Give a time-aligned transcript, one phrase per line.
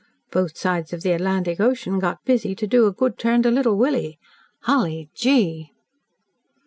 [0.31, 3.77] Both sides of the Atlantic Ocean got busy to do a good turn to Little
[3.77, 4.17] Willie.
[4.61, 5.73] Hully gee!"